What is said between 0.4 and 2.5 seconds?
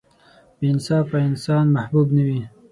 •بې انصافه انسان محبوب نه وي.